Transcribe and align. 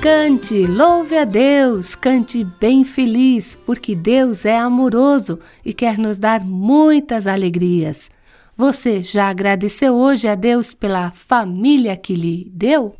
cante, 0.00 0.64
louve 0.64 1.16
a 1.18 1.24
Deus, 1.24 1.94
cante 1.94 2.44
bem 2.44 2.84
feliz, 2.84 3.58
porque 3.66 3.94
Deus 3.94 4.44
é 4.44 4.56
amoroso 4.56 5.38
e 5.64 5.72
quer 5.72 5.98
nos 5.98 6.18
dar 6.18 6.44
muitas 6.44 7.26
alegrias. 7.26 8.10
Você 8.56 9.02
já 9.02 9.28
agradeceu 9.28 9.94
hoje 9.94 10.28
a 10.28 10.34
Deus 10.34 10.72
pela 10.72 11.10
família 11.10 11.96
que 11.96 12.14
lhe 12.14 12.50
deu? 12.52 12.94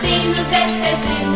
Assim 0.00 0.28
nos 0.28 0.46
despedimos, 0.46 1.27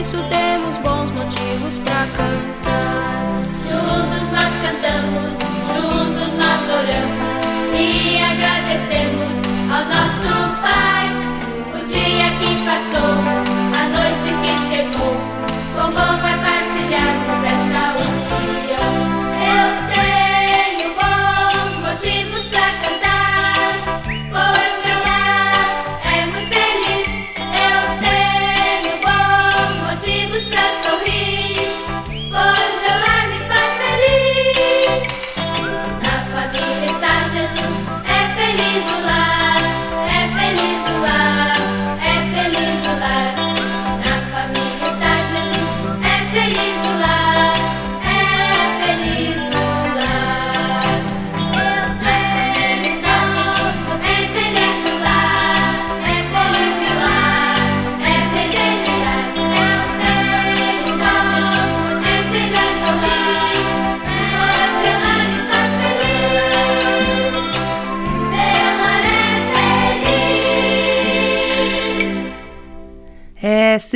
isso 0.00 0.16
temos 0.30 0.78
bons 0.78 1.10
motivos 1.10 1.76
pra 1.78 2.06
cantar. 2.16 3.38
Juntos 3.68 4.30
nós 4.32 4.52
cantamos, 4.64 5.32
juntos 5.74 6.32
nós 6.38 6.62
oramos 6.70 7.30
e 7.78 8.18
agradecemos 8.22 9.36
ao 9.70 9.84
nosso 9.84 10.60
Pai. 10.62 11.19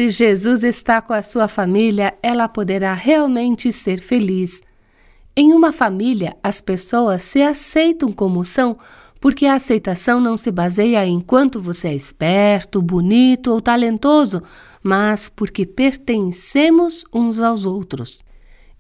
Se 0.04 0.09
Jesus 0.10 0.65
está 0.65 1.00
com 1.00 1.15
a 1.15 1.22
sua 1.22 1.48
família, 1.48 2.15
ela 2.22 2.47
poderá 2.47 2.92
realmente 2.92 3.72
ser 3.72 3.98
feliz. 3.98 4.62
Em 5.34 5.53
uma 5.53 5.72
família, 5.72 6.37
as 6.42 6.60
pessoas 6.60 7.22
se 7.22 7.41
aceitam 7.41 8.12
como 8.12 8.44
são, 8.44 8.76
porque 9.19 9.47
a 9.47 9.54
aceitação 9.54 10.20
não 10.20 10.37
se 10.37 10.50
baseia 10.50 11.06
em 11.06 11.20
quanto 11.20 11.59
você 11.59 11.88
é 11.88 11.94
esperto, 11.94 12.82
bonito 12.82 13.50
ou 13.50 13.62
talentoso, 13.62 14.43
mas 14.82 15.31
porque 15.31 15.64
pertencemos 15.64 17.04
uns 17.12 17.41
aos 17.41 17.64
outros. 17.64 18.23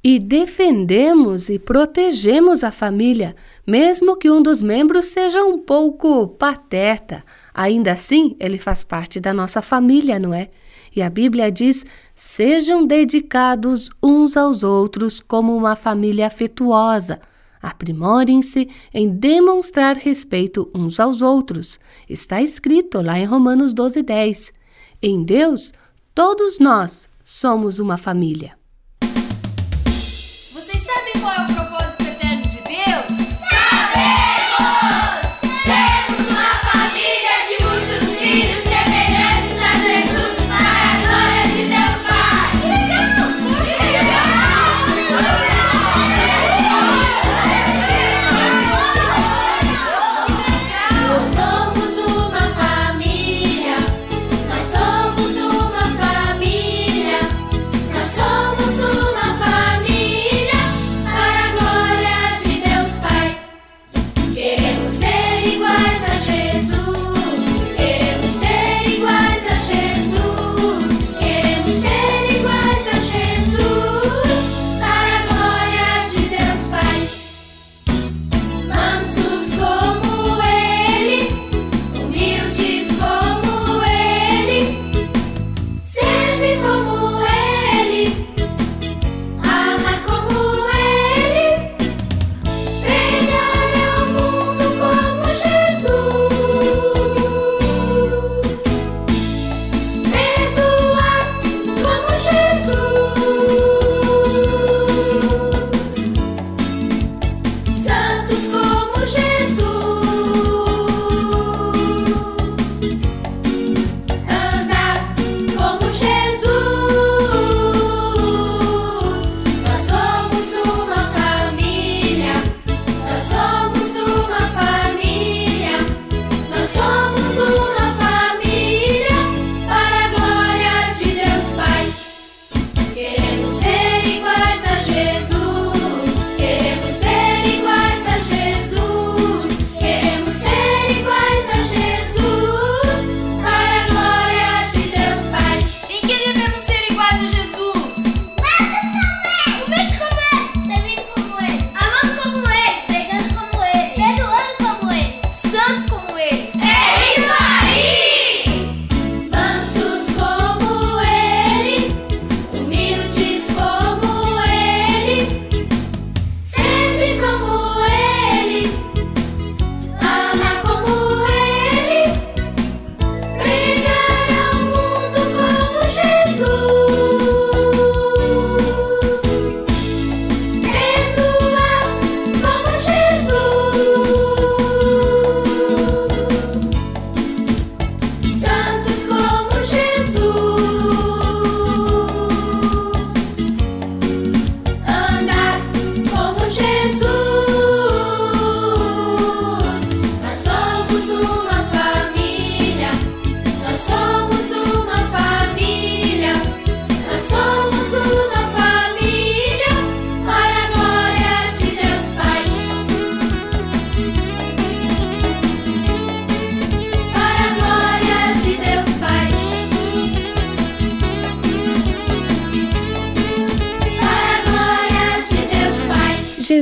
E 0.02 0.18
defendemos 0.18 1.48
e 1.48 1.58
protegemos 1.58 2.62
a 2.62 2.70
família, 2.70 3.34
mesmo 3.66 4.18
que 4.18 4.30
um 4.30 4.42
dos 4.42 4.60
membros 4.60 5.06
seja 5.06 5.42
um 5.42 5.58
pouco 5.58 6.28
pateta. 6.28 7.24
Ainda 7.54 7.92
assim, 7.92 8.36
ele 8.38 8.58
faz 8.58 8.84
parte 8.84 9.18
da 9.18 9.32
nossa 9.32 9.62
família, 9.62 10.18
não 10.18 10.34
é? 10.34 10.50
E 10.94 11.02
a 11.02 11.10
Bíblia 11.10 11.50
diz: 11.50 11.84
sejam 12.14 12.86
dedicados 12.86 13.90
uns 14.02 14.36
aos 14.36 14.62
outros 14.62 15.20
como 15.20 15.56
uma 15.56 15.76
família 15.76 16.26
afetuosa. 16.26 17.20
Aprimorem-se 17.60 18.68
em 18.92 19.08
demonstrar 19.08 19.96
respeito 19.96 20.70
uns 20.74 21.00
aos 21.00 21.22
outros. 21.22 21.80
Está 22.08 22.42
escrito 22.42 23.00
lá 23.00 23.18
em 23.18 23.24
Romanos 23.24 23.72
12, 23.72 24.02
10. 24.02 24.52
Em 25.00 25.24
Deus, 25.24 25.72
todos 26.14 26.58
nós 26.58 27.08
somos 27.24 27.78
uma 27.78 27.96
família. 27.96 28.63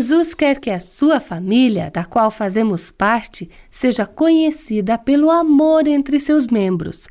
Jesus 0.02 0.34
quer 0.34 0.58
que 0.58 0.68
a 0.68 0.80
sua 0.80 1.20
família, 1.20 1.88
da 1.88 2.04
qual 2.04 2.28
fazemos 2.28 2.90
parte, 2.90 3.48
seja 3.70 4.04
conhecida 4.04 4.98
pelo 4.98 5.30
amor 5.30 5.86
entre 5.86 6.18
seus 6.18 6.48
membros. 6.48 7.06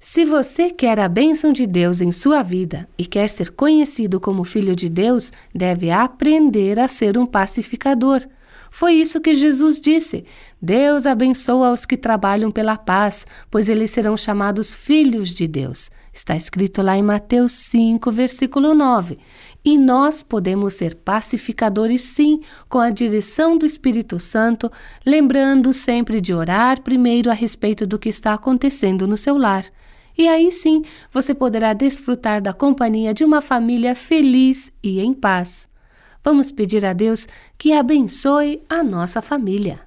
Se 0.00 0.24
você 0.24 0.68
quer 0.68 0.98
a 0.98 1.08
bênção 1.08 1.52
de 1.52 1.64
Deus 1.64 2.00
em 2.00 2.10
sua 2.10 2.42
vida 2.42 2.88
e 2.98 3.06
quer 3.06 3.30
ser 3.30 3.52
conhecido 3.52 4.18
como 4.18 4.42
filho 4.42 4.74
de 4.74 4.88
Deus, 4.88 5.32
deve 5.54 5.92
aprender 5.92 6.80
a 6.80 6.88
ser 6.88 7.16
um 7.16 7.24
pacificador. 7.24 8.26
Foi 8.74 8.94
isso 8.94 9.20
que 9.20 9.36
Jesus 9.36 9.80
disse. 9.80 10.24
Deus 10.60 11.06
abençoa 11.06 11.70
os 11.70 11.86
que 11.86 11.96
trabalham 11.96 12.50
pela 12.50 12.76
paz, 12.76 13.24
pois 13.48 13.68
eles 13.68 13.92
serão 13.92 14.16
chamados 14.16 14.72
filhos 14.72 15.28
de 15.28 15.46
Deus. 15.46 15.92
Está 16.12 16.34
escrito 16.34 16.82
lá 16.82 16.98
em 16.98 17.02
Mateus 17.02 17.52
5, 17.52 18.10
versículo 18.10 18.74
9. 18.74 19.16
E 19.64 19.78
nós 19.78 20.24
podemos 20.24 20.74
ser 20.74 20.96
pacificadores, 20.96 22.02
sim, 22.02 22.40
com 22.68 22.80
a 22.80 22.90
direção 22.90 23.56
do 23.56 23.64
Espírito 23.64 24.18
Santo, 24.18 24.68
lembrando 25.06 25.72
sempre 25.72 26.20
de 26.20 26.34
orar 26.34 26.82
primeiro 26.82 27.30
a 27.30 27.32
respeito 27.32 27.86
do 27.86 27.96
que 27.96 28.08
está 28.08 28.34
acontecendo 28.34 29.06
no 29.06 29.16
seu 29.16 29.38
lar. 29.38 29.64
E 30.18 30.26
aí 30.26 30.50
sim 30.50 30.82
você 31.12 31.32
poderá 31.32 31.74
desfrutar 31.74 32.42
da 32.42 32.52
companhia 32.52 33.14
de 33.14 33.24
uma 33.24 33.40
família 33.40 33.94
feliz 33.94 34.72
e 34.82 34.98
em 34.98 35.14
paz. 35.14 35.72
Vamos 36.24 36.50
pedir 36.50 36.86
a 36.86 36.94
Deus 36.94 37.28
que 37.58 37.74
abençoe 37.74 38.62
a 38.68 38.82
nossa 38.82 39.20
família. 39.20 39.80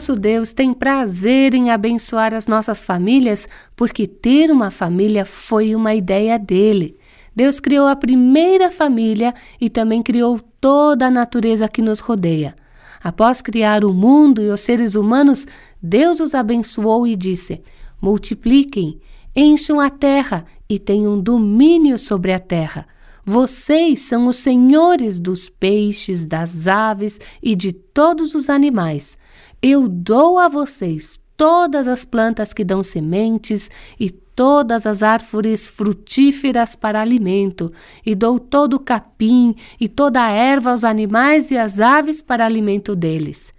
Nosso 0.00 0.18
Deus 0.18 0.54
tem 0.54 0.72
prazer 0.72 1.52
em 1.52 1.70
abençoar 1.70 2.32
as 2.32 2.46
nossas 2.46 2.82
famílias 2.82 3.46
porque 3.76 4.06
ter 4.06 4.50
uma 4.50 4.70
família 4.70 5.26
foi 5.26 5.74
uma 5.74 5.94
ideia 5.94 6.38
dele. 6.38 6.96
Deus 7.36 7.60
criou 7.60 7.86
a 7.86 7.94
primeira 7.94 8.70
família 8.70 9.34
e 9.60 9.68
também 9.68 10.02
criou 10.02 10.40
toda 10.58 11.08
a 11.08 11.10
natureza 11.10 11.68
que 11.68 11.82
nos 11.82 12.00
rodeia. 12.00 12.56
Após 13.04 13.42
criar 13.42 13.84
o 13.84 13.92
mundo 13.92 14.40
e 14.40 14.48
os 14.48 14.60
seres 14.60 14.94
humanos, 14.94 15.46
Deus 15.82 16.18
os 16.18 16.34
abençoou 16.34 17.06
e 17.06 17.14
disse: 17.14 17.60
Multipliquem, 18.00 18.98
encham 19.36 19.78
a 19.78 19.90
terra 19.90 20.46
e 20.66 20.78
tenham 20.78 21.20
domínio 21.20 21.98
sobre 21.98 22.32
a 22.32 22.38
terra. 22.38 22.86
Vocês 23.22 24.00
são 24.00 24.28
os 24.28 24.36
senhores 24.36 25.20
dos 25.20 25.50
peixes, 25.50 26.24
das 26.24 26.66
aves 26.66 27.20
e 27.42 27.54
de 27.54 27.70
todos 27.70 28.34
os 28.34 28.48
animais. 28.48 29.18
Eu 29.62 29.86
dou 29.86 30.38
a 30.38 30.48
vocês 30.48 31.20
todas 31.36 31.86
as 31.86 32.04
plantas 32.04 32.52
que 32.52 32.64
dão 32.64 32.82
sementes 32.82 33.70
e 33.98 34.10
todas 34.10 34.86
as 34.86 35.02
árvores 35.02 35.68
frutíferas 35.68 36.74
para 36.74 37.00
alimento, 37.00 37.70
e 38.04 38.14
dou 38.14 38.38
todo 38.38 38.74
o 38.74 38.80
capim 38.80 39.54
e 39.78 39.86
toda 39.86 40.22
a 40.22 40.30
erva 40.30 40.70
aos 40.70 40.82
animais 40.82 41.50
e 41.50 41.58
às 41.58 41.78
aves 41.78 42.22
para 42.22 42.46
alimento 42.46 42.96
deles. 42.96 43.52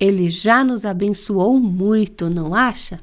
Ele 0.00 0.30
já 0.30 0.64
nos 0.64 0.86
abençoou 0.86 1.60
muito, 1.60 2.30
não 2.30 2.54
acha? 2.54 2.98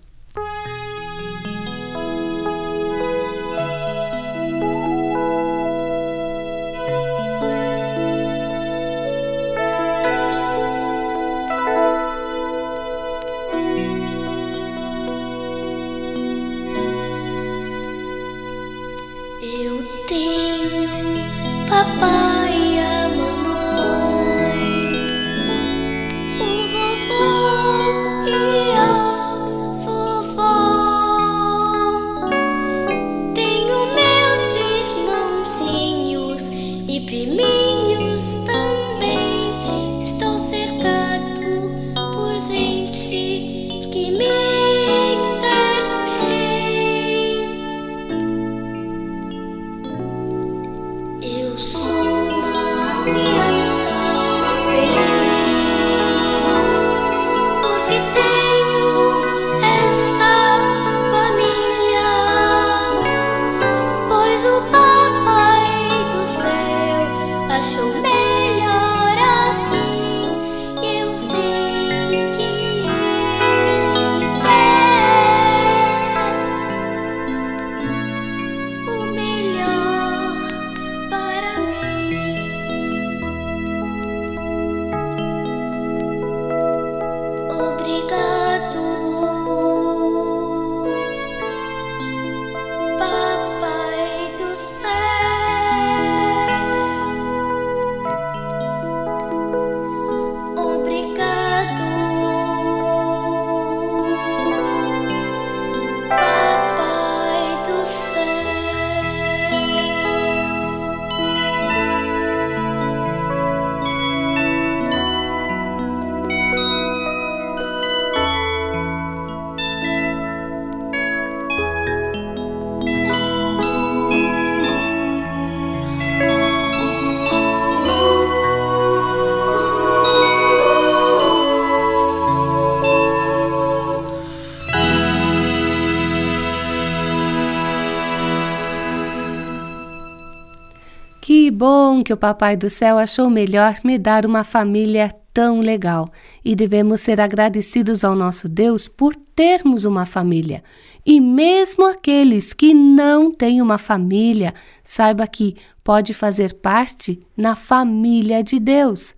Bom 142.00 142.04
que 142.04 142.14
o 142.14 142.18
Papai 142.18 142.56
do 142.56 142.70
Céu 142.70 142.98
achou 142.98 143.30
melhor 143.30 143.76
me 143.84 143.98
dar 143.98 144.26
uma 144.26 144.46
família 144.46 145.14
tão 145.34 145.60
legal 145.60 146.10
e 146.46 146.56
devemos 146.56 147.02
ser 147.02 147.20
agradecidos 147.20 148.06
ao 148.06 148.16
nosso 148.16 148.48
Deus 148.48 148.88
por 148.88 149.14
termos 149.16 149.84
uma 149.84 150.06
família. 150.06 150.64
E 151.06 151.20
mesmo 151.20 151.86
aqueles 151.86 152.54
que 152.54 152.74
não 152.74 153.32
têm 153.32 153.62
uma 153.62 153.78
família, 153.78 154.54
saiba 154.82 155.28
que 155.28 155.56
pode 155.84 156.14
fazer 156.14 156.54
parte 156.54 157.20
na 157.36 157.56
família 157.56 158.42
de 158.42 158.60
Deus. 158.60 159.14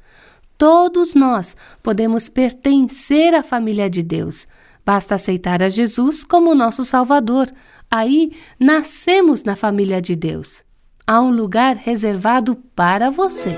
Todos 0.58 1.14
nós 1.14 1.56
podemos 1.84 2.30
pertencer 2.30 3.36
à 3.36 3.44
família 3.44 3.90
de 3.90 4.02
Deus. 4.02 4.48
Basta 4.84 5.16
aceitar 5.16 5.62
a 5.62 5.70
Jesus 5.70 6.24
como 6.24 6.56
nosso 6.56 6.84
Salvador. 6.84 7.48
Aí 7.92 8.32
nascemos 8.60 9.44
na 9.44 9.56
família 9.56 10.02
de 10.02 10.16
Deus. 10.16 10.64
Há 11.12 11.20
um 11.20 11.30
lugar 11.30 11.76
reservado 11.76 12.56
para 12.74 13.10
você. 13.10 13.54